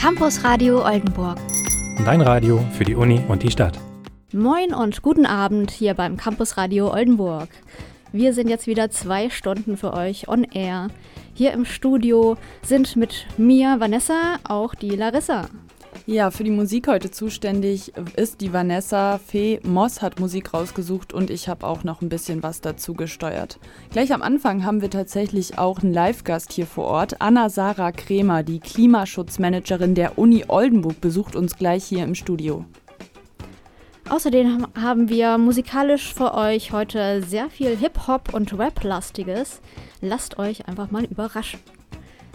[0.00, 1.38] Campus Radio Oldenburg.
[2.04, 3.80] Dein Radio für die Uni und die Stadt.
[4.32, 7.48] Moin und guten Abend hier beim Campus Radio Oldenburg.
[8.12, 10.86] Wir sind jetzt wieder zwei Stunden für euch on air.
[11.34, 15.48] Hier im Studio sind mit mir Vanessa auch die Larissa.
[16.10, 19.18] Ja, für die Musik heute zuständig ist die Vanessa.
[19.18, 23.58] Fee Moss hat Musik rausgesucht und ich habe auch noch ein bisschen was dazu gesteuert.
[23.90, 27.20] Gleich am Anfang haben wir tatsächlich auch einen Live-Gast hier vor Ort.
[27.20, 32.64] Anna-Sarah Kremer, die Klimaschutzmanagerin der Uni Oldenburg, besucht uns gleich hier im Studio.
[34.08, 39.60] Außerdem haben wir musikalisch für euch heute sehr viel Hip-Hop und Rap-lastiges.
[40.00, 41.60] Lasst euch einfach mal überraschen.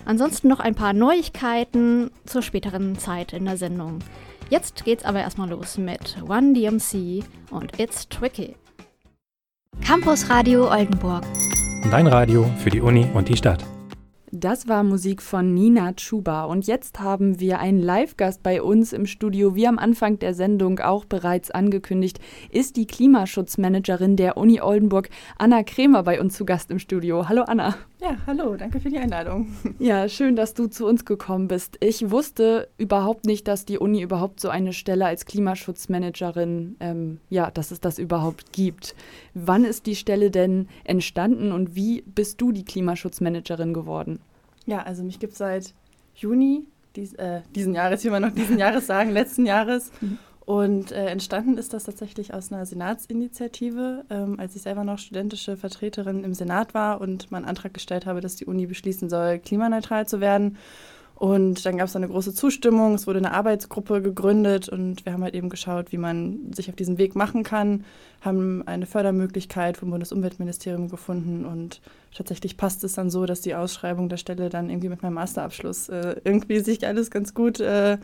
[0.05, 3.99] Ansonsten noch ein paar Neuigkeiten zur späteren Zeit in der Sendung.
[4.49, 8.55] Jetzt geht's aber erstmal los mit One DMC und It's Tricky.
[9.81, 11.23] Campus Radio Oldenburg.
[11.89, 13.63] Dein Radio für die Uni und die Stadt.
[14.35, 19.05] Das war Musik von Nina Chuba und jetzt haben wir einen Live-Gast bei uns im
[19.05, 19.55] Studio.
[19.55, 25.61] Wie am Anfang der Sendung auch bereits angekündigt, ist die Klimaschutzmanagerin der Uni Oldenburg, Anna
[25.61, 27.29] Kremer, bei uns zu Gast im Studio.
[27.29, 27.75] Hallo Anna.
[28.03, 29.47] Ja, hallo, danke für die Einladung.
[29.79, 31.77] Ja, schön, dass du zu uns gekommen bist.
[31.79, 37.49] Ich wusste überhaupt nicht, dass die Uni überhaupt so eine Stelle als Klimaschutzmanagerin, ähm, ja,
[37.49, 38.93] dass es das überhaupt gibt.
[39.33, 44.19] Wann ist die Stelle denn entstanden und wie bist du die Klimaschutzmanagerin geworden?
[44.65, 45.73] Ja, also mich gibt es seit
[46.13, 49.91] Juni dies, äh, diesen Jahres, wie man noch diesen Jahres sagen, letzten Jahres.
[50.45, 55.55] Und äh, entstanden ist das tatsächlich aus einer Senatsinitiative, ähm, als ich selber noch studentische
[55.55, 60.05] Vertreterin im Senat war und meinen Antrag gestellt habe, dass die Uni beschließen soll, klimaneutral
[60.05, 60.57] zu werden.
[61.15, 65.23] Und dann gab es eine große Zustimmung, es wurde eine Arbeitsgruppe gegründet und wir haben
[65.23, 67.85] halt eben geschaut, wie man sich auf diesen Weg machen kann,
[68.19, 71.81] haben eine Fördermöglichkeit vom Bundesumweltministerium gefunden und
[72.13, 75.87] tatsächlich passt es dann so, dass die Ausschreibung der Stelle dann irgendwie mit meinem Masterabschluss
[75.87, 77.99] äh, irgendwie sich alles ganz gut äh,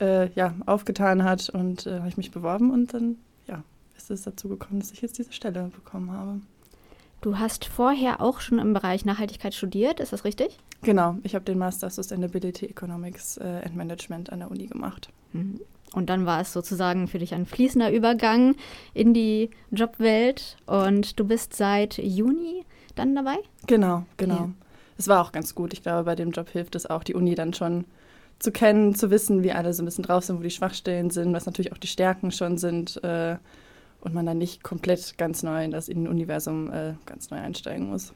[0.00, 3.62] äh, ja, aufgetan hat und äh, habe ich mich beworben und dann ja,
[3.96, 6.40] ist es dazu gekommen, dass ich jetzt diese Stelle bekommen habe.
[7.20, 10.58] Du hast vorher auch schon im Bereich Nachhaltigkeit studiert, ist das richtig?
[10.82, 15.10] Genau, ich habe den Master Sustainability Economics äh, and Management an der Uni gemacht.
[15.32, 15.60] Mhm.
[15.92, 18.54] Und dann war es sozusagen für dich ein fließender Übergang
[18.94, 23.36] in die Jobwelt und du bist seit Juni dann dabei?
[23.66, 24.50] Genau, genau.
[24.96, 25.72] Es war auch ganz gut.
[25.72, 27.84] Ich glaube, bei dem Job hilft es auch, die Uni dann schon
[28.40, 31.32] zu kennen, zu wissen, wie alle so ein bisschen drauf sind, wo die Schwachstellen sind,
[31.32, 33.02] was natürlich auch die Stärken schon sind.
[33.04, 33.36] Äh,
[34.00, 38.12] und man dann nicht komplett ganz neu in das Innenuniversum äh, ganz neu einsteigen muss.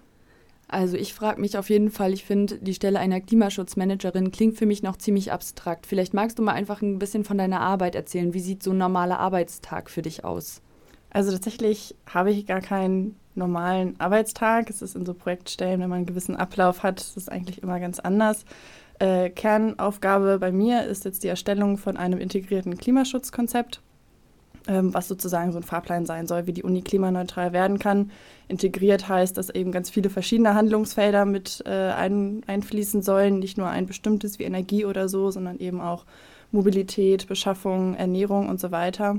[0.67, 4.67] Also ich frage mich auf jeden Fall, ich finde, die Stelle einer Klimaschutzmanagerin klingt für
[4.67, 5.87] mich noch ziemlich abstrakt.
[5.87, 8.33] Vielleicht magst du mal einfach ein bisschen von deiner Arbeit erzählen.
[8.33, 10.63] Wie sieht so ein normaler Arbeitstag für dich aus?
[11.11, 14.71] Also tatsächlich habe ich gar keinen normalen Arbeitstag.
[14.71, 17.79] Es ist in so Projektstellen, wenn man einen gewissen Ablauf hat, ist es eigentlich immer
[17.79, 18.45] ganz anders.
[19.05, 23.81] Äh, Kernaufgabe bei mir ist jetzt die Erstellung von einem integrierten Klimaschutzkonzept
[24.67, 28.11] ähm, was sozusagen so ein Fahrplan sein soll, wie die Uni klimaneutral werden kann.
[28.49, 33.69] Integriert heißt, dass eben ganz viele verschiedene Handlungsfelder mit äh, ein, einfließen sollen, nicht nur
[33.69, 36.07] ein bestimmtes wie Energie oder so, sondern eben auch
[36.51, 39.19] Mobilität, Beschaffung, Ernährung und so weiter.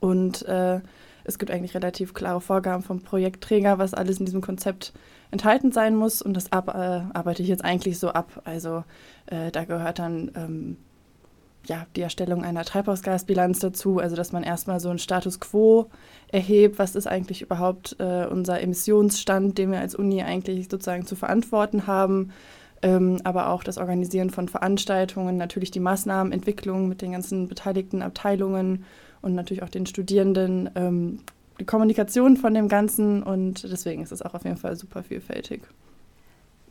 [0.00, 0.80] Und äh,
[1.22, 4.92] es gibt eigentlich relativ klare Vorgaben vom Projektträger, was alles in diesem Konzept
[5.30, 6.22] enthalten sein muss.
[6.22, 8.42] Und das ab, äh, arbeite ich jetzt eigentlich so ab.
[8.44, 8.84] Also
[9.26, 10.76] äh, da gehört dann ähm,
[11.68, 15.90] ja, die Erstellung einer Treibhausgasbilanz dazu, also dass man erstmal so einen Status quo
[16.32, 21.14] erhebt, was ist eigentlich überhaupt äh, unser Emissionsstand, den wir als Uni eigentlich sozusagen zu
[21.14, 22.32] verantworten haben,
[22.82, 28.84] ähm, aber auch das Organisieren von Veranstaltungen, natürlich die Maßnahmenentwicklung mit den ganzen beteiligten Abteilungen
[29.20, 31.20] und natürlich auch den Studierenden, ähm,
[31.60, 35.62] die Kommunikation von dem Ganzen und deswegen ist es auch auf jeden Fall super vielfältig.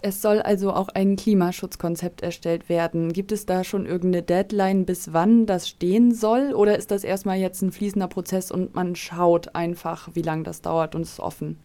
[0.02, 3.14] Es soll also auch ein Klimaschutzkonzept erstellt werden.
[3.14, 6.54] Gibt es da schon irgendeine Deadline, bis wann das stehen soll?
[6.54, 10.62] Oder ist das erstmal jetzt ein fließender Prozess und man schaut einfach, wie lange das
[10.62, 11.58] dauert und ist offen?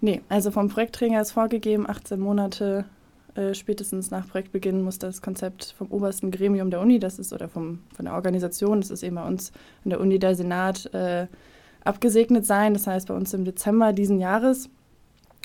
[0.00, 2.84] Nee, also vom Projektträger ist vorgegeben, 18 Monate
[3.34, 7.48] äh, spätestens nach Projektbeginn muss das Konzept vom obersten Gremium der Uni, das ist, oder
[7.48, 9.52] vom, von der Organisation, das ist eben bei uns
[9.84, 11.26] an der Uni der Senat, äh,
[11.84, 12.74] abgesegnet sein.
[12.74, 14.70] Das heißt bei uns im Dezember diesen Jahres.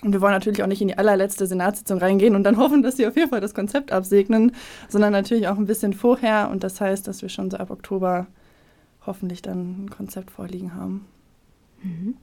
[0.04, 2.98] Und wir wollen natürlich auch nicht in die allerletzte Senatssitzung reingehen und dann hoffen, dass
[2.98, 4.54] sie auf jeden Fall das Konzept absegnen,
[4.90, 6.50] sondern natürlich auch ein bisschen vorher.
[6.52, 8.28] Und das heißt, dass wir schon so ab Oktober
[9.06, 11.06] hoffentlich dann ein Konzept vorliegen haben.
[11.82, 12.16] Mhm.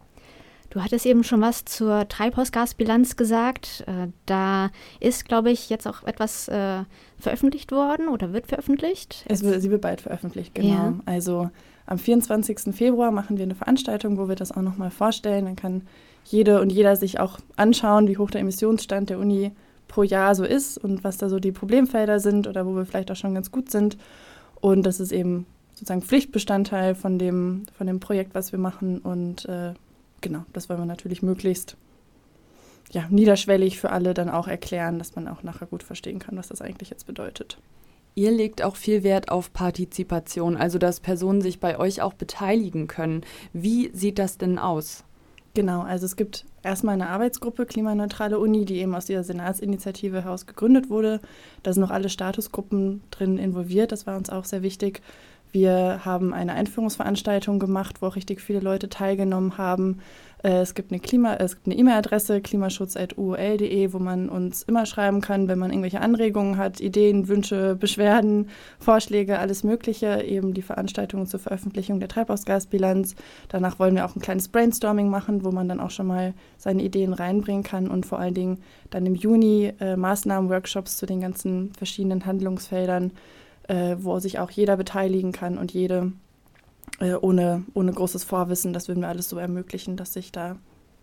[0.70, 3.82] Du hattest eben schon was zur Treibhausgasbilanz gesagt.
[3.88, 4.70] Äh, da
[5.00, 6.84] ist, glaube ich, jetzt auch etwas äh,
[7.18, 9.24] veröffentlicht worden oder wird veröffentlicht.
[9.28, 10.68] Es wird, sie wird bald veröffentlicht, genau.
[10.68, 10.94] Ja.
[11.06, 11.50] Also
[11.90, 12.72] am 24.
[12.75, 15.44] Februar machen wir eine Veranstaltung, wo wir das auch nochmal vorstellen.
[15.44, 15.82] Dann kann
[16.25, 19.50] jede und jeder sich auch anschauen, wie hoch der Emissionsstand der Uni
[19.88, 23.10] pro Jahr so ist und was da so die Problemfelder sind oder wo wir vielleicht
[23.10, 23.98] auch schon ganz gut sind.
[24.60, 29.00] Und das ist eben sozusagen Pflichtbestandteil von dem, von dem Projekt, was wir machen.
[29.00, 29.75] Und äh,
[30.20, 31.76] genau, das wollen wir natürlich möglichst
[32.93, 36.48] ja, niederschwellig für alle dann auch erklären, dass man auch nachher gut verstehen kann, was
[36.48, 37.58] das eigentlich jetzt bedeutet.
[38.14, 42.86] Ihr legt auch viel Wert auf Partizipation, also dass Personen sich bei euch auch beteiligen
[42.86, 43.22] können.
[43.52, 45.04] Wie sieht das denn aus?
[45.54, 50.46] Genau, also es gibt erstmal eine Arbeitsgruppe Klimaneutrale Uni, die eben aus dieser Senatsinitiative heraus
[50.46, 51.20] gegründet wurde.
[51.62, 55.02] Da sind noch alle Statusgruppen drin involviert, das war uns auch sehr wichtig.
[55.52, 59.98] Wir haben eine Einführungsveranstaltung gemacht, wo auch richtig viele Leute teilgenommen haben.
[60.42, 65.20] Äh, es gibt eine Klima, es gibt eine E-Mail-Adresse klimaschutz.uol.de, wo man uns immer schreiben
[65.20, 68.48] kann, wenn man irgendwelche Anregungen hat, Ideen, Wünsche, Beschwerden,
[68.78, 70.22] Vorschläge, alles Mögliche.
[70.22, 73.14] Eben die Veranstaltung zur Veröffentlichung der Treibhausgasbilanz.
[73.48, 76.82] Danach wollen wir auch ein kleines Brainstorming machen, wo man dann auch schon mal seine
[76.82, 78.58] Ideen reinbringen kann und vor allen Dingen
[78.90, 83.12] dann im Juni äh, Maßnahmen-Workshops zu den ganzen verschiedenen Handlungsfeldern,
[83.69, 86.12] äh, wo sich auch jeder beteiligen kann und jede
[87.00, 88.73] äh, ohne, ohne großes Vorwissen.
[88.73, 90.56] Das würden wir alles so ermöglichen, dass sich da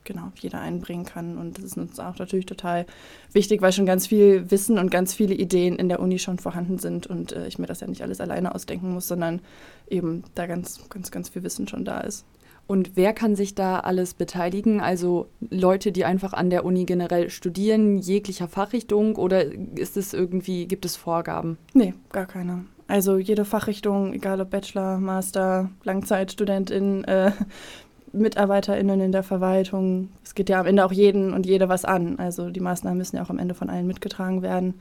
[0.07, 1.37] genau jeder einbringen kann.
[1.37, 2.85] Und das ist uns auch natürlich total
[3.33, 6.79] wichtig, weil schon ganz viel Wissen und ganz viele Ideen in der Uni schon vorhanden
[6.79, 9.41] sind und äh, ich mir das ja nicht alles alleine ausdenken muss, sondern
[9.89, 12.25] eben da ganz, ganz, ganz viel Wissen schon da ist.
[12.67, 14.81] Und wer kann sich da alles beteiligen?
[14.81, 19.45] Also Leute, die einfach an der Uni generell studieren, jeglicher Fachrichtung oder
[19.77, 21.57] ist es irgendwie, gibt es Vorgaben?
[21.73, 22.65] Nee, gar keine.
[22.87, 27.31] Also jede Fachrichtung, egal ob Bachelor, Master, Langzeitstudentin, äh,
[28.13, 30.09] MitarbeiterInnen in der Verwaltung.
[30.23, 32.17] Es geht ja am Ende auch jeden und jede was an.
[32.19, 34.75] Also die Maßnahmen müssen ja auch am Ende von allen mitgetragen werden.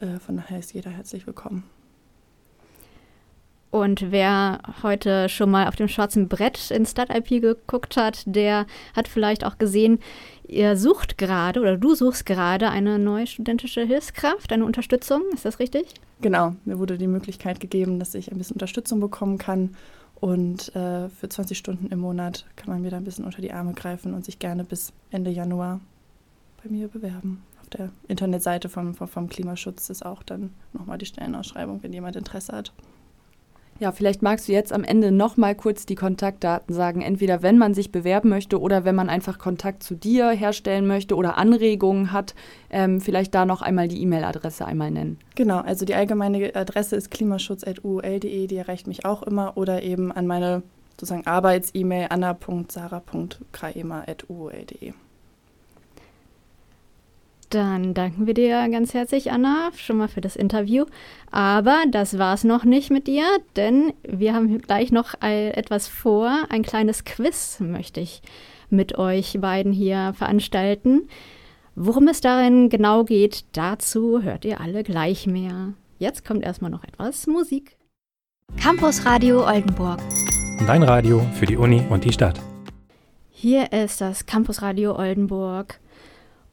[0.00, 1.64] Äh, von daher ist jeder herzlich willkommen.
[3.76, 8.64] Und wer heute schon mal auf dem schwarzen Brett in StatIP geguckt hat, der
[8.94, 9.98] hat vielleicht auch gesehen,
[10.48, 15.24] ihr sucht gerade oder du suchst gerade eine neue studentische Hilfskraft, eine Unterstützung.
[15.34, 15.88] Ist das richtig?
[16.22, 19.76] Genau, mir wurde die Möglichkeit gegeben, dass ich ein bisschen Unterstützung bekommen kann.
[20.14, 23.52] Und äh, für 20 Stunden im Monat kann man mir da ein bisschen unter die
[23.52, 25.80] Arme greifen und sich gerne bis Ende Januar
[26.64, 27.42] bei mir bewerben.
[27.60, 32.52] Auf der Internetseite vom, vom Klimaschutz ist auch dann nochmal die Stellenausschreibung, wenn jemand Interesse
[32.52, 32.72] hat.
[33.78, 37.02] Ja, vielleicht magst du jetzt am Ende noch mal kurz die Kontaktdaten sagen.
[37.02, 41.14] Entweder wenn man sich bewerben möchte oder wenn man einfach Kontakt zu dir herstellen möchte
[41.14, 42.34] oder Anregungen hat,
[42.70, 45.18] ähm, vielleicht da noch einmal die E-Mail-Adresse einmal nennen.
[45.34, 50.26] Genau, also die allgemeine Adresse ist klimaschutz.uol.de, die erreicht mich auch immer oder eben an
[50.26, 50.62] meine
[50.92, 54.94] sozusagen Arbeits-E-Mail anna.sarah.kraema.uol.de.
[57.56, 60.84] Dann danken wir dir ganz herzlich, Anna, schon mal für das Interview.
[61.30, 63.24] Aber das war's noch nicht mit dir,
[63.56, 66.40] denn wir haben gleich noch etwas vor.
[66.50, 68.20] Ein kleines Quiz möchte ich
[68.68, 71.08] mit euch beiden hier veranstalten.
[71.74, 75.72] Worum es darin genau geht, dazu hört ihr alle gleich mehr.
[75.98, 77.78] Jetzt kommt erstmal noch etwas Musik.
[78.60, 80.00] Campus Radio Oldenburg.
[80.66, 82.38] Dein Radio für die Uni und die Stadt.
[83.30, 85.80] Hier ist das Campus Radio Oldenburg.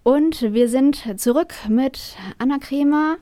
[0.04, 3.16] Und wir sind zurück mit Anna Kremer,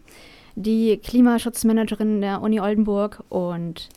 [0.55, 3.23] die Klimaschutzmanagerin der Uni Oldenburg.
[3.29, 3.89] Und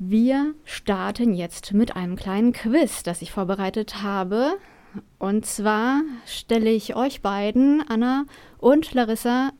[0.00, 4.54] wir starten jetzt mit einem kleinen Quiz, das ich vorbereitet habe.
[5.20, 8.24] Und zwar stelle ich euch beiden, Anna
[8.58, 9.52] und Larissa,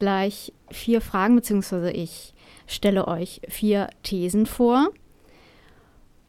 [0.00, 2.34] gleich vier Fragen, beziehungsweise ich
[2.66, 4.88] stelle euch vier Thesen vor.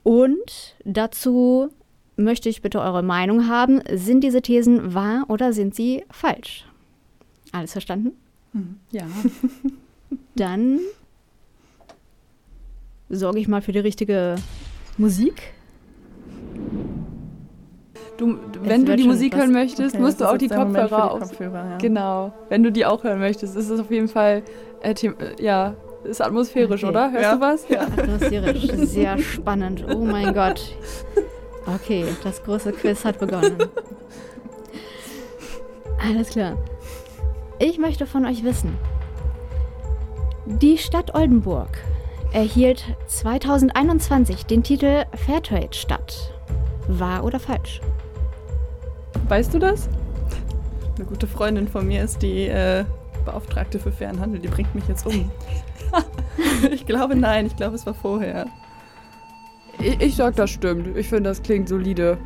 [0.03, 1.71] Und dazu
[2.23, 3.81] möchte ich bitte eure Meinung haben.
[3.93, 6.65] Sind diese Thesen wahr oder sind sie falsch?
[7.51, 8.11] Alles verstanden?
[8.53, 9.03] Hm, ja.
[10.35, 10.79] Dann
[13.09, 14.35] sorge ich mal für die richtige
[14.97, 15.53] Musik.
[18.17, 21.39] Du, wenn du die Musik hören möchtest, okay, musst du auch die Kopfhörer auf.
[21.39, 21.77] Ja.
[21.77, 22.33] Genau.
[22.49, 24.43] Wenn du die auch hören möchtest, ist es auf jeden Fall
[24.81, 24.93] äh,
[25.39, 26.91] ja, ist atmosphärisch, okay.
[26.91, 27.11] oder?
[27.11, 27.35] Hörst ja.
[27.35, 27.69] du was?
[27.69, 27.81] Ja.
[27.81, 29.85] Atmosphärisch, sehr spannend.
[29.93, 30.75] Oh mein Gott.
[31.75, 33.57] Okay, das große Quiz hat begonnen.
[36.01, 36.57] Alles klar.
[37.59, 38.77] Ich möchte von euch wissen.
[40.45, 41.77] Die Stadt Oldenburg
[42.31, 46.33] erhielt 2021 den Titel Fairtrade-Stadt.
[46.87, 47.81] Wahr oder falsch?
[49.27, 49.89] Weißt du das?
[50.95, 52.83] Eine gute Freundin von mir ist die äh,
[53.25, 54.39] Beauftragte für fairen Handel.
[54.39, 55.29] Die bringt mich jetzt um.
[56.71, 58.47] ich glaube nein, ich glaube es war vorher.
[59.81, 60.97] Ich, ich sag, das stimmt.
[60.97, 62.17] Ich finde, das klingt solide.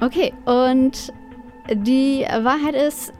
[0.00, 1.12] Okay, und
[1.70, 3.12] die Wahrheit ist,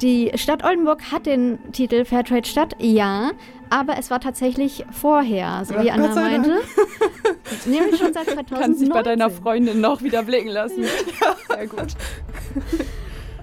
[0.00, 3.32] die Stadt Oldenburg hat den Titel Fairtrade Stadt, ja,
[3.70, 6.60] aber es war tatsächlich vorher, so wie Anna meinte.
[7.66, 8.58] Nämlich schon seit 2019.
[8.58, 10.84] Kannst dich bei deiner Freundin noch wieder blicken lassen.
[11.48, 11.94] Sehr gut.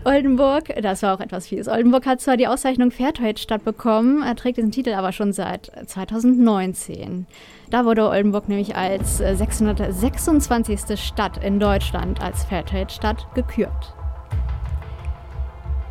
[0.08, 1.68] Oldenburg, das war auch etwas fies.
[1.68, 7.28] Oldenburg hat zwar die Auszeichnung Fairtrade-Stadt bekommen, er trägt diesen Titel aber schon seit 2019.
[7.70, 10.98] Da wurde Oldenburg nämlich als 626.
[10.98, 13.94] Stadt in Deutschland als Fairtrade-Stadt gekürt.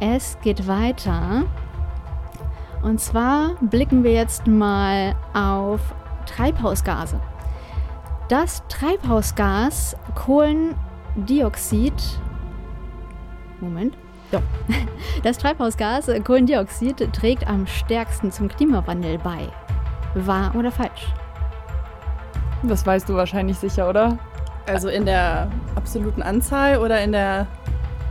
[0.01, 1.45] Es geht weiter.
[2.83, 5.81] Und zwar blicken wir jetzt mal auf
[6.25, 7.21] Treibhausgase.
[8.31, 11.93] Das Treibhausgas Kohlendioxid.
[13.61, 13.97] Moment.
[14.33, 14.41] Ja.
[15.23, 19.49] Das Treibhausgas Kohlendioxid trägt am stärksten zum Klimawandel bei.
[20.15, 21.07] Wahr oder falsch?
[22.63, 24.19] Das weißt du wahrscheinlich sicher, oder?
[24.67, 27.47] Also in der absoluten Anzahl oder in der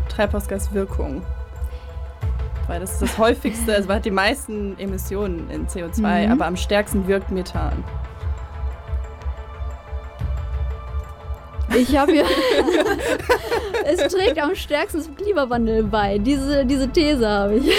[0.09, 1.21] Treibhausgaswirkung?
[2.67, 6.31] Weil das ist das häufigste, also man hat die meisten Emissionen in CO2, Mhm.
[6.31, 7.83] aber am stärksten wirkt Methan.
[11.77, 12.25] Ich habe hier.
[13.85, 16.17] es trägt am stärksten zum Klimawandel bei.
[16.17, 17.71] Diese, diese These habe ich.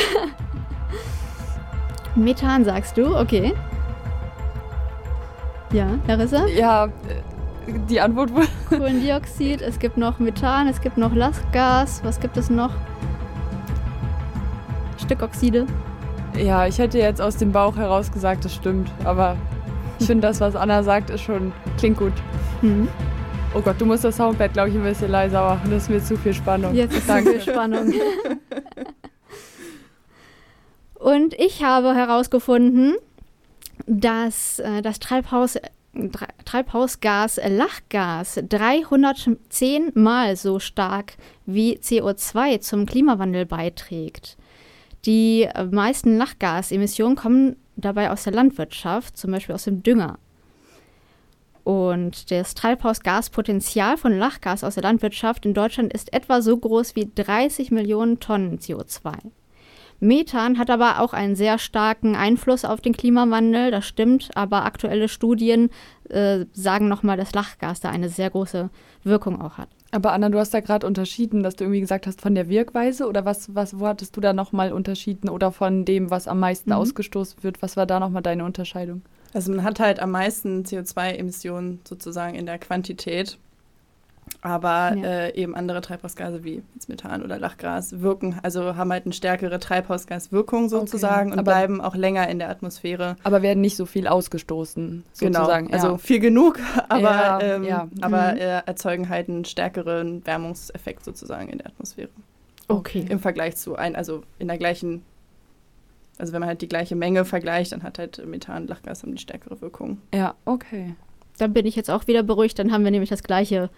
[2.15, 3.55] Methan sagst du, okay.
[5.73, 6.47] Ja, Larissa?
[6.47, 6.89] Ja,
[7.67, 8.47] die Antwort wurde.
[8.69, 12.71] Kohlendioxid, es gibt noch Methan, es gibt noch Lachgas, was gibt es noch?
[14.99, 15.67] Stickoxide.
[16.37, 18.91] Ja, ich hätte jetzt aus dem Bauch heraus gesagt, das stimmt.
[19.05, 19.37] Aber
[19.99, 21.53] ich finde, das, was Anna sagt, ist schon.
[21.79, 22.13] klingt gut.
[22.61, 22.89] Hm.
[23.57, 25.71] Oh Gott, du musst das Soundpad, glaube ich, ein bisschen leiser machen.
[25.71, 26.75] Das ist mir zu viel Spannung.
[26.75, 27.91] Jetzt ist zu viel Spannung.
[30.95, 32.97] Und ich habe herausgefunden,
[33.87, 35.57] dass äh, das Treibhaus,
[35.95, 41.15] Tre- Treibhausgas Lachgas 310 Mal so stark
[41.47, 44.37] wie CO2 zum Klimawandel beiträgt.
[45.07, 50.19] Die äh, meisten Lachgasemissionen kommen dabei aus der Landwirtschaft, zum Beispiel aus dem Dünger.
[51.67, 57.11] Und das Treibhausgaspotenzial von Lachgas aus der Landwirtschaft in Deutschland ist etwa so groß wie
[57.13, 59.15] 30 Millionen Tonnen CO2.
[59.99, 65.09] Methan hat aber auch einen sehr starken Einfluss auf den Klimawandel, das stimmt, aber aktuelle
[65.09, 65.71] Studien
[66.09, 68.71] äh, sagen nochmal, dass Lachgas da eine sehr große
[69.03, 69.71] Wirkung auch hat.
[69.91, 73.09] Aber Anna, du hast da gerade unterschieden, dass du irgendwie gesagt hast, von der Wirkweise
[73.09, 76.71] oder was, was wo hattest du da nochmal unterschieden oder von dem, was am meisten
[76.71, 76.77] Mhm.
[76.77, 77.61] ausgestoßen wird?
[77.61, 79.03] Was war da nochmal deine Unterscheidung?
[79.35, 83.39] Also man hat halt am meisten CO2-Emissionen sozusagen in der Quantität.
[84.43, 85.05] Aber Ja.
[85.05, 90.69] äh, eben andere Treibhausgase wie Methan oder Lachgas wirken, also haben halt eine stärkere Treibhausgaswirkung
[90.69, 93.17] sozusagen und aber- bleiben auch länger in der Atmosphäre.
[93.23, 95.67] Aber werden nicht so viel ausgestoßen, sozusagen.
[95.67, 95.99] Genau, also ja.
[95.99, 97.89] viel genug, aber, Ja, ähm, ja.
[98.01, 98.39] aber Mhm.
[98.39, 102.09] äh, erzeugen halt einen stärkeren Wärmungseffekt sozusagen in der Atmosphäre.
[102.69, 103.07] Okay.
[103.09, 105.03] Im Vergleich zu ein, also in der gleichen,
[106.19, 109.19] also wenn man halt die gleiche Menge vergleicht, dann hat halt Methan und Lachgas die
[109.19, 109.99] stärkere Wirkung.
[110.15, 110.95] ja, okay.
[111.39, 113.69] Dann bin ich jetzt auch wieder beruhigt, dann haben wir nämlich das gleiche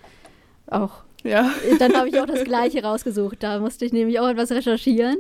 [0.70, 1.50] auch Ja.
[1.78, 3.42] Dann habe ich auch das gleiche rausgesucht.
[3.42, 5.16] Da musste ich nämlich auch etwas recherchieren.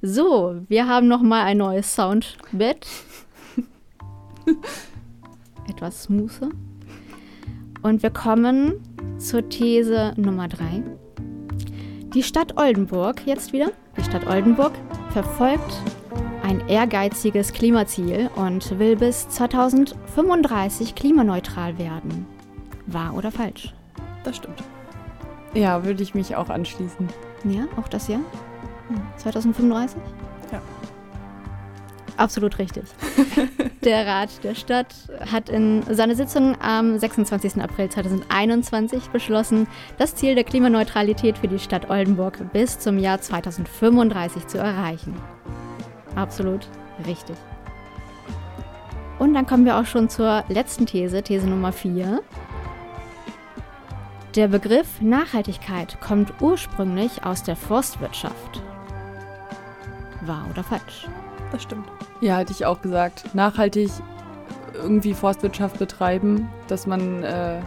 [0.00, 2.86] So, wir haben noch mal ein neues Soundbett.
[5.68, 6.50] etwas smoother.
[7.82, 8.80] Und wir kommen
[9.18, 10.82] zur These Nummer 3.
[12.14, 14.72] Die Stadt Oldenburg, jetzt wieder, die Stadt Oldenburg
[15.12, 15.82] verfolgt
[16.44, 22.26] ein ehrgeiziges Klimaziel und will bis 2035 klimaneutral werden.
[22.86, 23.72] Wahr oder falsch?
[24.24, 24.62] Das stimmt.
[25.54, 27.08] Ja, würde ich mich auch anschließen.
[27.44, 28.20] Ja, auch das Jahr?
[29.16, 29.98] 2035?
[30.52, 30.60] Ja.
[32.18, 32.84] Absolut richtig.
[33.82, 34.94] der Rat der Stadt
[35.32, 37.62] hat in seiner Sitzung am 26.
[37.62, 44.46] April 2021 beschlossen, das Ziel der Klimaneutralität für die Stadt Oldenburg bis zum Jahr 2035
[44.46, 45.14] zu erreichen.
[46.16, 46.68] Absolut
[47.06, 47.36] richtig.
[49.18, 52.20] Und dann kommen wir auch schon zur letzten These, These Nummer 4.
[54.34, 58.62] Der Begriff Nachhaltigkeit kommt ursprünglich aus der Forstwirtschaft.
[60.22, 61.08] Wahr oder falsch?
[61.52, 61.86] Das stimmt.
[62.20, 63.32] Ja, hätte ich auch gesagt.
[63.34, 63.90] Nachhaltig
[64.74, 67.60] irgendwie Forstwirtschaft betreiben, dass man äh,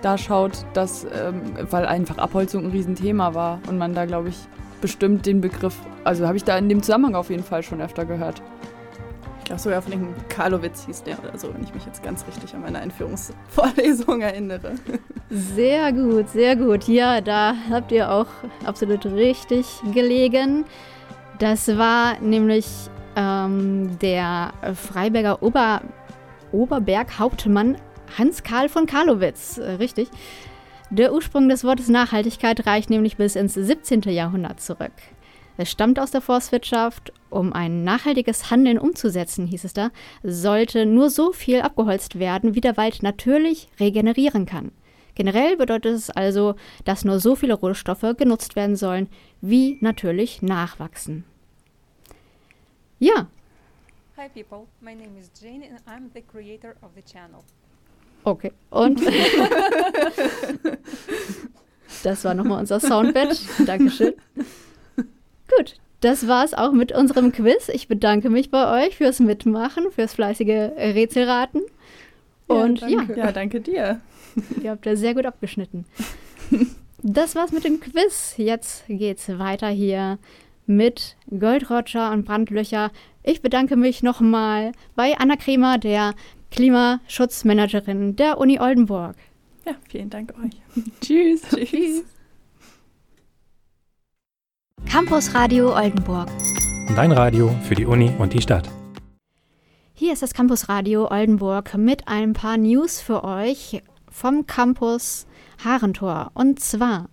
[0.00, 4.38] da schaut, dass, ähm, weil einfach Abholzung ein Riesenthema war und man da, glaube ich,
[4.80, 8.04] bestimmt den Begriff, also habe ich da in dem Zusammenhang auf jeden Fall schon öfter
[8.04, 8.42] gehört.
[9.38, 12.24] Ich glaube sogar von irgendeinem Karlowitz hieß der oder so, wenn ich mich jetzt ganz
[12.26, 14.74] richtig an meine Einführungsvorlesung erinnere.
[15.28, 16.86] Sehr gut, sehr gut.
[16.86, 18.26] Ja, da habt ihr auch
[18.64, 20.64] absolut richtig gelegen.
[21.40, 22.66] Das war nämlich
[23.16, 25.82] ähm, der Freiberger Ober
[26.52, 27.76] Oberberghauptmann
[28.18, 29.58] Hans-Karl von Karlowitz.
[29.58, 30.08] Äh, richtig.
[30.92, 34.02] Der Ursprung des Wortes Nachhaltigkeit reicht nämlich bis ins 17.
[34.02, 34.90] Jahrhundert zurück.
[35.56, 37.12] Es stammt aus der Forstwirtschaft.
[37.28, 39.92] Um ein nachhaltiges Handeln umzusetzen, hieß es da,
[40.24, 44.72] sollte nur so viel abgeholzt werden, wie der Wald natürlich regenerieren kann.
[45.14, 49.08] Generell bedeutet es also, dass nur so viele Rohstoffe genutzt werden sollen,
[49.40, 51.24] wie natürlich nachwachsen.
[52.98, 53.28] Ja.
[54.16, 57.44] Hi people, my name is Jane and I'm the creator of the channel.
[58.24, 59.00] Okay, und
[62.02, 63.40] das war nochmal unser Soundbed.
[63.66, 64.14] Dankeschön.
[65.56, 67.68] Gut, das war's auch mit unserem Quiz.
[67.68, 71.62] Ich bedanke mich bei euch fürs Mitmachen, fürs fleißige Rätselraten.
[72.46, 73.18] Und ja, ja, danke.
[73.18, 74.00] ja, danke dir.
[74.62, 75.86] ihr habt ja sehr gut abgeschnitten.
[77.02, 78.34] Das war's mit dem Quiz.
[78.36, 80.18] Jetzt geht's weiter hier
[80.66, 82.90] mit Goldroger und Brandlöcher.
[83.22, 86.14] Ich bedanke mich nochmal bei Anna Kremer, der
[86.50, 89.16] Klimaschutzmanagerin der Uni Oldenburg.
[89.66, 90.84] Ja, vielen Dank euch.
[91.00, 91.42] Tschüss.
[91.42, 92.04] Tschüss.
[94.86, 96.28] Campus Radio Oldenburg.
[96.96, 98.68] Dein Radio für die Uni und die Stadt.
[99.94, 105.26] Hier ist das Campus Radio Oldenburg mit ein paar News für euch vom Campus
[105.62, 106.30] Harentor.
[106.34, 107.10] Und zwar,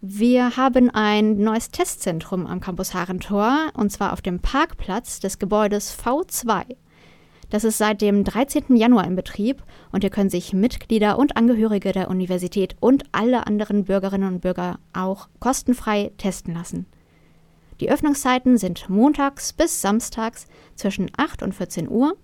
[0.00, 5.96] wir haben ein neues Testzentrum am Campus Harentor und zwar auf dem Parkplatz des Gebäudes
[5.96, 6.74] V2.
[7.50, 8.76] Das ist seit dem 13.
[8.76, 13.84] Januar in Betrieb und hier können sich Mitglieder und Angehörige der Universität und alle anderen
[13.84, 16.86] Bürgerinnen und Bürger auch kostenfrei testen lassen.
[17.80, 22.16] Die Öffnungszeiten sind montags bis samstags zwischen 8 und 14 Uhr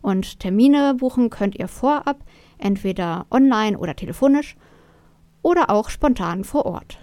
[0.00, 2.24] und Termine buchen könnt ihr vorab,
[2.58, 4.56] entweder online oder telefonisch
[5.42, 6.98] oder auch spontan vor Ort.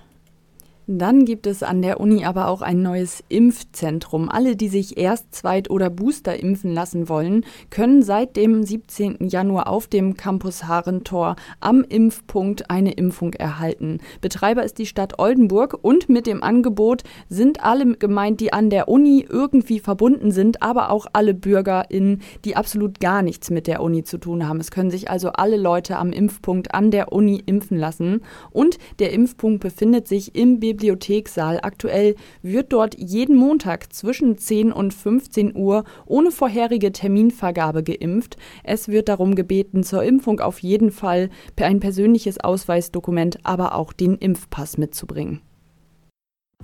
[0.91, 4.27] Dann gibt es an der Uni aber auch ein neues Impfzentrum.
[4.27, 9.27] Alle, die sich erst Zweit- oder Booster impfen lassen wollen, können seit dem 17.
[9.27, 14.00] Januar auf dem Campus Harentor am Impfpunkt eine Impfung erhalten.
[14.19, 18.88] Betreiber ist die Stadt Oldenburg und mit dem Angebot sind alle gemeint, die an der
[18.88, 24.05] Uni irgendwie verbunden sind, aber auch alle BürgerInnen, die absolut gar nichts mit der Uni
[24.05, 24.60] zu tun haben.
[24.60, 28.22] Es können sich also alle Leute am Impfpunkt an der Uni impfen lassen.
[28.50, 31.59] Und der Impfpunkt befindet sich im Bibliothekssaal.
[31.62, 38.38] Aktuell wird dort jeden Montag zwischen 10 und 15 Uhr ohne vorherige Terminvergabe geimpft.
[38.63, 44.15] Es wird darum gebeten, zur Impfung auf jeden Fall ein persönliches Ausweisdokument, aber auch den
[44.15, 45.41] Impfpass mitzubringen.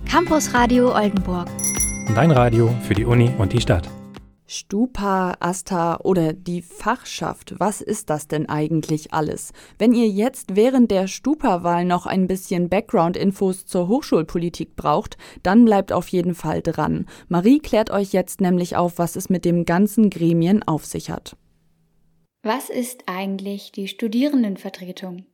[0.08, 1.48] Campus Radio Oldenburg.
[2.14, 3.88] Dein Radio für die Uni und die Stadt.
[4.48, 9.52] Stupa, Asta oder die Fachschaft, was ist das denn eigentlich alles?
[9.78, 15.92] Wenn ihr jetzt während der Stupa-Wahl noch ein bisschen Background-Infos zur Hochschulpolitik braucht, dann bleibt
[15.92, 17.06] auf jeden Fall dran.
[17.28, 21.36] Marie klärt euch jetzt nämlich auf, was es mit dem ganzen Gremien auf sich hat.
[22.42, 25.26] Was ist eigentlich die Studierendenvertretung?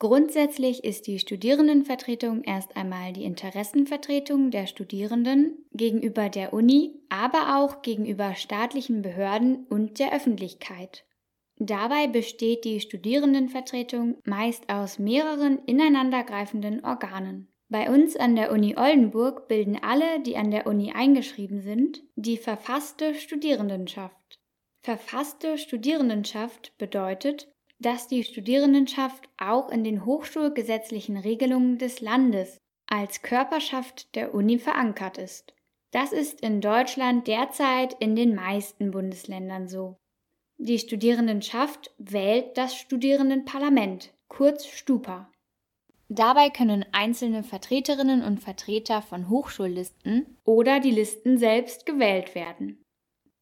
[0.00, 7.82] Grundsätzlich ist die Studierendenvertretung erst einmal die Interessenvertretung der Studierenden gegenüber der Uni, aber auch
[7.82, 11.04] gegenüber staatlichen Behörden und der Öffentlichkeit.
[11.56, 17.48] Dabei besteht die Studierendenvertretung meist aus mehreren ineinandergreifenden Organen.
[17.68, 22.36] Bei uns an der Uni Oldenburg bilden alle, die an der Uni eingeschrieben sind, die
[22.36, 24.38] verfasste Studierendenschaft.
[24.80, 34.14] Verfasste Studierendenschaft bedeutet, dass die Studierendenschaft auch in den hochschulgesetzlichen Regelungen des Landes als Körperschaft
[34.14, 35.54] der Uni verankert ist.
[35.90, 39.96] Das ist in Deutschland derzeit in den meisten Bundesländern so.
[40.58, 45.30] Die Studierendenschaft wählt das Studierendenparlament, kurz Stupa.
[46.08, 52.82] Dabei können einzelne Vertreterinnen und Vertreter von Hochschullisten oder die Listen selbst gewählt werden.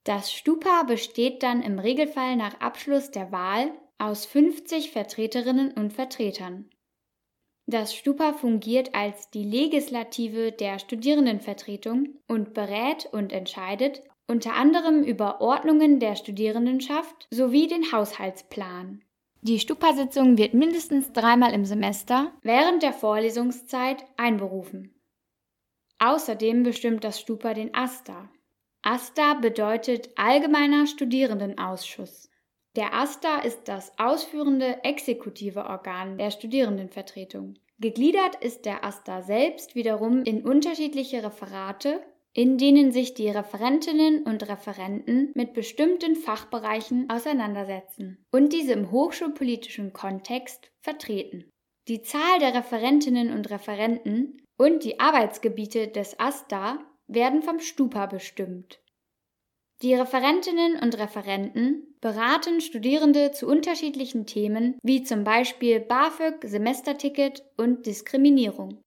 [0.05, 6.71] Das Stupa besteht dann im Regelfall nach Abschluss der Wahl aus 50 Vertreterinnen und Vertretern.
[7.67, 15.41] Das Stupa fungiert als die Legislative der Studierendenvertretung und berät und entscheidet unter anderem über
[15.41, 19.03] Ordnungen der Studierendenschaft sowie den Haushaltsplan.
[19.43, 24.95] Die Stupa-Sitzung wird mindestens dreimal im Semester während der Vorlesungszeit einberufen.
[25.99, 28.29] Außerdem bestimmt das Stupa den AStA.
[28.83, 32.29] AStA bedeutet Allgemeiner Studierendenausschuss.
[32.77, 37.55] Der AStA ist das ausführende exekutive Organ der Studierendenvertretung.
[37.79, 42.03] Gegliedert ist der AStA selbst wiederum in unterschiedliche Referate,
[42.35, 49.95] in denen sich die Referentinnen und Referenten mit bestimmten Fachbereichen auseinandersetzen und diese im hochschulpolitischen
[49.95, 51.49] Kontext vertreten.
[51.89, 58.83] Die Zahl der Referentinnen und Referenten und die Arbeitsgebiete des AStA werden vom Stupa bestimmt.
[59.83, 67.85] Die Referentinnen und Referenten beraten Studierende zu unterschiedlichen Themen wie zum Beispiel BAföG, Semesterticket und
[67.85, 68.81] Diskriminierung.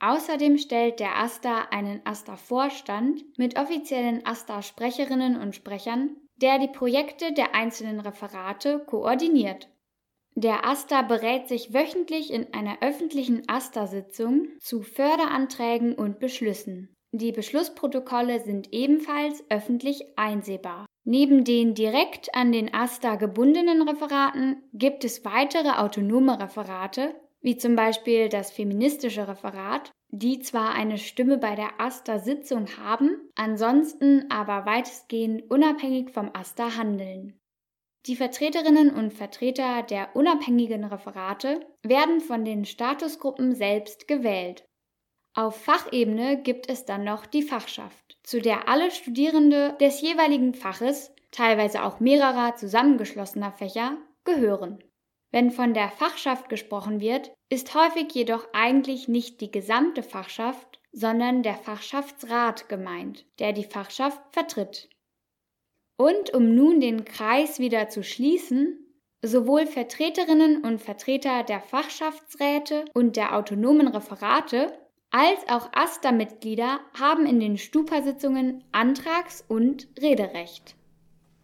[0.00, 7.54] Außerdem stellt der AStA einen AStA-Vorstand mit offiziellen AStA-Sprecherinnen und Sprechern, der die Projekte der
[7.54, 9.70] einzelnen Referate koordiniert.
[10.34, 16.95] Der AStA berät sich wöchentlich in einer öffentlichen AStA-Sitzung zu Förderanträgen und Beschlüssen.
[17.18, 20.84] Die Beschlussprotokolle sind ebenfalls öffentlich einsehbar.
[21.04, 27.74] Neben den direkt an den AStA gebundenen Referaten gibt es weitere autonome Referate, wie zum
[27.74, 35.50] Beispiel das feministische Referat, die zwar eine Stimme bei der AStA-Sitzung haben, ansonsten aber weitestgehend
[35.50, 37.40] unabhängig vom AStA handeln.
[38.04, 44.66] Die Vertreterinnen und Vertreter der unabhängigen Referate werden von den Statusgruppen selbst gewählt.
[45.38, 51.12] Auf Fachebene gibt es dann noch die Fachschaft, zu der alle Studierende des jeweiligen Faches,
[51.30, 54.82] teilweise auch mehrerer zusammengeschlossener Fächer, gehören.
[55.32, 61.42] Wenn von der Fachschaft gesprochen wird, ist häufig jedoch eigentlich nicht die gesamte Fachschaft, sondern
[61.42, 64.88] der Fachschaftsrat gemeint, der die Fachschaft vertritt.
[65.98, 68.78] Und um nun den Kreis wieder zu schließen,
[69.20, 74.72] sowohl Vertreterinnen und Vertreter der Fachschaftsräte und der autonomen Referate
[75.10, 80.75] als auch AStA-Mitglieder haben in den Stupa-Sitzungen Antrags- und Rederecht.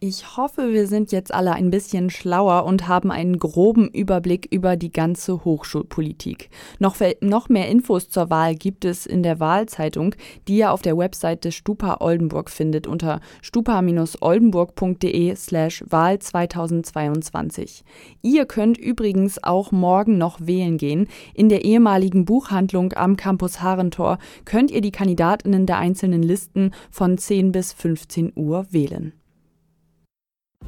[0.05, 4.75] Ich hoffe, wir sind jetzt alle ein bisschen schlauer und haben einen groben Überblick über
[4.75, 6.49] die ganze Hochschulpolitik.
[6.77, 10.13] Noch, noch mehr Infos zur Wahl gibt es in der Wahlzeitung,
[10.49, 17.85] die ihr auf der Website des Stupa Oldenburg findet unter stupa-oldenburg.de slash Wahl 2022.
[18.21, 21.07] Ihr könnt übrigens auch morgen noch wählen gehen.
[21.33, 27.17] In der ehemaligen Buchhandlung am Campus Harentor könnt ihr die Kandidatinnen der einzelnen Listen von
[27.17, 29.13] 10 bis 15 Uhr wählen.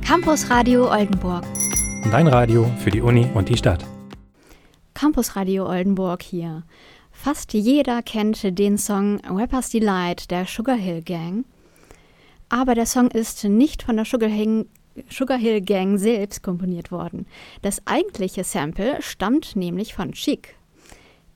[0.02, 1.44] Campus Radio Oldenburg.
[2.12, 3.86] Dein Radio für die Uni und die Stadt.
[4.94, 6.64] Campus Radio Oldenburg hier.
[7.12, 11.46] Fast jeder kennt den Song Rappers Delight der Sugar Hill Gang.
[12.50, 14.68] Aber der Song ist nicht von der Sugar Hill,
[15.10, 17.26] Sugar Hill Gang selbst komponiert worden.
[17.62, 20.56] Das eigentliche Sample stammt nämlich von Chic.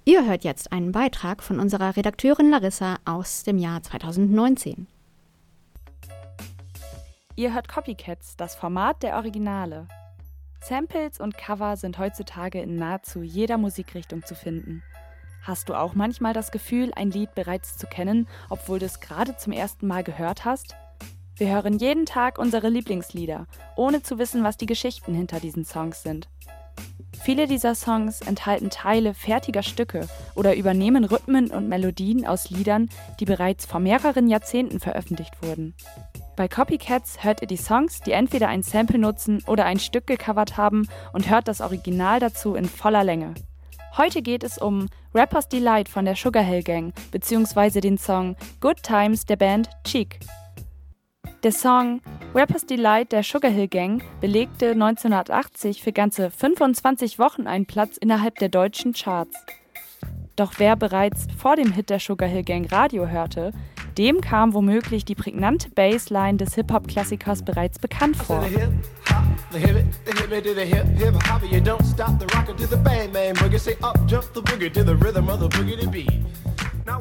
[0.05, 4.87] Ihr hört jetzt einen Beitrag von unserer Redakteurin Larissa aus dem Jahr 2019.
[7.39, 9.87] Ihr hört Copycats, das Format der Originale.
[10.59, 14.83] Samples und Cover sind heutzutage in nahezu jeder Musikrichtung zu finden.
[15.43, 19.37] Hast du auch manchmal das Gefühl, ein Lied bereits zu kennen, obwohl du es gerade
[19.37, 20.75] zum ersten Mal gehört hast?
[21.37, 23.47] Wir hören jeden Tag unsere Lieblingslieder,
[23.77, 26.27] ohne zu wissen, was die Geschichten hinter diesen Songs sind.
[27.21, 32.89] Viele dieser Songs enthalten Teile fertiger Stücke oder übernehmen Rhythmen und Melodien aus Liedern,
[33.21, 35.73] die bereits vor mehreren Jahrzehnten veröffentlicht wurden.
[36.39, 40.55] Bei Copycats hört ihr die Songs, die entweder ein Sample nutzen oder ein Stück gecovert
[40.55, 43.33] haben und hört das Original dazu in voller Länge.
[43.97, 47.81] Heute geht es um Rappers Delight von der Sugar Hill Gang bzw.
[47.81, 50.21] den Song Good Times der Band Cheek.
[51.43, 51.99] Der Song
[52.33, 58.35] Rappers Delight der Sugar Hill Gang belegte 1980 für ganze 25 Wochen einen Platz innerhalb
[58.35, 59.35] der deutschen Charts.
[60.37, 63.51] Doch wer bereits vor dem Hit der Sugar Hill Gang Radio hörte,
[63.97, 68.45] dem kam womöglich die prägnante Bassline des Hip-Hop-Klassikers bereits bekannt vor.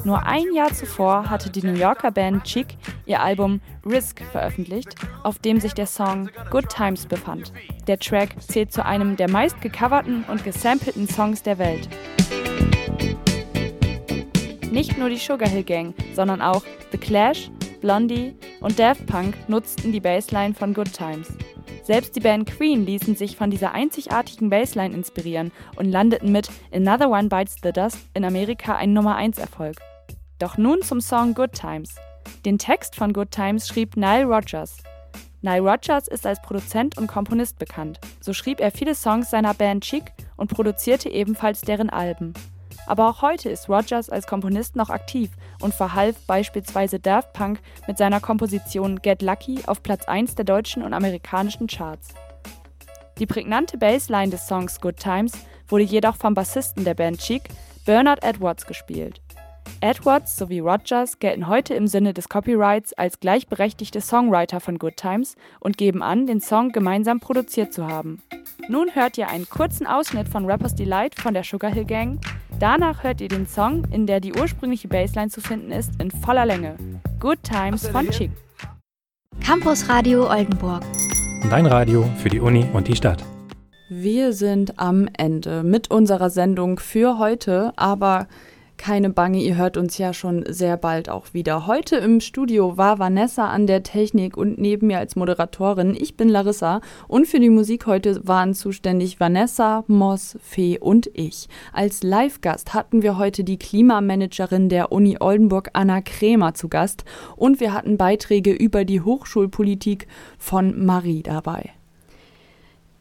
[0.03, 5.39] Nur ein Jahr zuvor hatte die New Yorker Band Chic ihr Album Risk veröffentlicht, auf
[5.39, 7.51] dem sich der Song Good Times befand.
[7.87, 11.89] Der Track zählt zu einem der meist gecoverten und gesampelten Songs der Welt.
[14.71, 17.49] Nicht nur die Sugar Hill Gang, sondern auch The Clash,
[17.81, 21.27] Blondie und Daft Punk nutzten die Bassline von Good Times.
[21.83, 27.09] Selbst die Band Queen ließen sich von dieser einzigartigen Bassline inspirieren und landeten mit Another
[27.09, 29.77] One Bites the Dust in Amerika ein Nummer 1 Erfolg.
[30.37, 31.95] Doch nun zum Song Good Times.
[32.45, 34.77] Den Text von Good Times schrieb Nile Rodgers.
[35.41, 37.99] Nile Rodgers ist als Produzent und Komponist bekannt.
[38.21, 42.35] So schrieb er viele Songs seiner Band Chic und produzierte ebenfalls deren Alben.
[42.89, 45.29] Aber auch heute ist Rogers als Komponist noch aktiv
[45.61, 50.81] und verhalf beispielsweise Daft Punk mit seiner Komposition Get Lucky auf Platz 1 der deutschen
[50.81, 52.07] und amerikanischen Charts.
[53.19, 55.33] Die prägnante Bassline des Songs Good Times
[55.67, 57.43] wurde jedoch vom Bassisten der Band Cheek,
[57.85, 59.21] Bernard Edwards, gespielt.
[59.81, 65.35] Edwards sowie Rogers gelten heute im Sinne des Copyrights als gleichberechtigte Songwriter von Good Times
[65.59, 68.23] und geben an, den Song gemeinsam produziert zu haben.
[68.67, 72.19] Nun hört ihr einen kurzen Ausschnitt von Rappers Delight von der Sugar Hill Gang,
[72.59, 76.45] Danach hört ihr den Song, in der die ursprüngliche Bassline zu finden ist, in voller
[76.45, 76.75] Länge.
[77.17, 78.31] Good Times von Chick.
[79.39, 80.83] Campus Radio Oldenburg.
[81.49, 83.23] Dein Radio für die Uni und die Stadt.
[83.89, 88.27] Wir sind am Ende mit unserer Sendung für heute, aber
[88.79, 91.67] keine Bange, ihr hört uns ja schon sehr bald auch wieder.
[91.67, 95.95] Heute im Studio war Vanessa an der Technik und neben mir als Moderatorin.
[95.95, 101.47] Ich bin Larissa und für die Musik heute waren zuständig Vanessa, Moss, Fee und ich.
[101.73, 107.03] Als Live-Gast hatten wir heute die Klimamanagerin der Uni Oldenburg, Anna Krämer, zu Gast
[107.35, 111.78] und wir hatten Beiträge über die Hochschulpolitik von Marie dabei.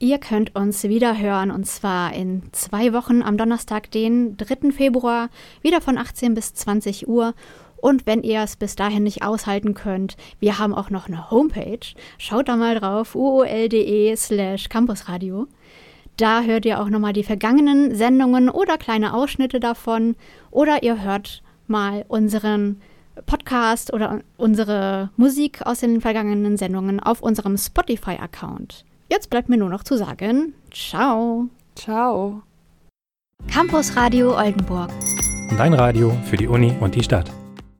[0.01, 4.71] Ihr könnt uns wieder hören und zwar in zwei Wochen am Donnerstag, den 3.
[4.71, 5.29] Februar,
[5.61, 7.35] wieder von 18 bis 20 Uhr.
[7.79, 11.81] Und wenn ihr es bis dahin nicht aushalten könnt, wir haben auch noch eine Homepage.
[12.17, 15.49] Schaut da mal drauf, uol.de slash campusradio.
[16.17, 20.15] Da hört ihr auch nochmal die vergangenen Sendungen oder kleine Ausschnitte davon.
[20.53, 22.81] Oder ihr hört mal unseren
[23.27, 28.85] Podcast oder unsere Musik aus den vergangenen Sendungen auf unserem Spotify-Account.
[29.11, 31.49] Jetzt bleibt mir nur noch zu sagen, ciao.
[31.75, 32.43] Ciao.
[33.51, 34.91] Campus Radio Oldenburg.
[35.57, 37.31] Dein Radio für die Uni und die Stadt.